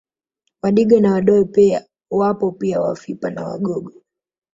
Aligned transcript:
Wadigo 0.61 0.99
na 0.99 1.13
Wadoe 1.13 1.81
wapo 2.11 2.51
pia 2.51 2.81
Wafipa 2.81 3.29
na 3.29 3.47
Wagogo 3.47 3.93